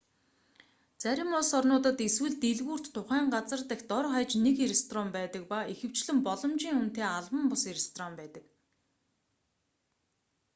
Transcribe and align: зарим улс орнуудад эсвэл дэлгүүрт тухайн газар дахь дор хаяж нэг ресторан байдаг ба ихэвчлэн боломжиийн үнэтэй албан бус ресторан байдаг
зарим 1.03 1.29
улс 1.39 1.49
орнуудад 1.57 1.97
эсвэл 2.07 2.35
дэлгүүрт 2.43 2.85
тухайн 2.95 3.25
газар 3.35 3.61
дахь 3.69 3.85
дор 3.91 4.05
хаяж 4.13 4.31
нэг 4.45 4.55
ресторан 4.71 5.09
байдаг 5.17 5.43
ба 5.51 5.59
ихэвчлэн 5.73 6.17
боломжиийн 6.27 6.79
үнэтэй 6.81 7.05
албан 7.17 7.43
бус 7.51 7.63
ресторан 7.77 8.13
байдаг 8.19 8.43